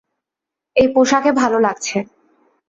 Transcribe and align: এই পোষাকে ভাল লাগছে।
এই 0.75 0.87
পোষাকে 0.93 1.31
ভাল 1.31 1.53
লাগছে। 1.61 1.97